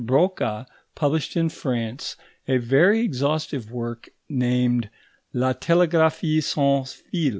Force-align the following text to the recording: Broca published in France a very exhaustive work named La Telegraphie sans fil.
Broca 0.03 0.65
published 0.95 1.35
in 1.37 1.49
France 1.49 2.15
a 2.47 2.57
very 2.57 3.01
exhaustive 3.01 3.71
work 3.71 4.09
named 4.27 4.89
La 5.31 5.53
Telegraphie 5.53 6.41
sans 6.41 6.91
fil. 6.91 7.29